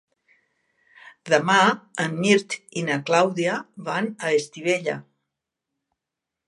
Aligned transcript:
Demà 1.33 1.57
en 2.05 2.17
Mirt 2.23 2.57
i 2.81 2.85
na 2.89 2.97
Clàudia 3.11 3.59
van 3.91 4.13
a 4.31 4.35
Estivella. 4.41 4.99